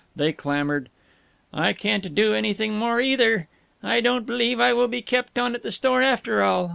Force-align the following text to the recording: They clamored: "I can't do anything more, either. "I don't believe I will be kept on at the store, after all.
They 0.15 0.33
clamored: 0.33 0.89
"I 1.53 1.73
can't 1.73 2.15
do 2.15 2.33
anything 2.33 2.75
more, 2.75 2.99
either. 2.99 3.47
"I 3.83 4.01
don't 4.01 4.25
believe 4.25 4.59
I 4.59 4.73
will 4.73 4.87
be 4.87 5.03
kept 5.03 5.37
on 5.37 5.53
at 5.53 5.61
the 5.61 5.69
store, 5.69 6.01
after 6.01 6.41
all. 6.41 6.69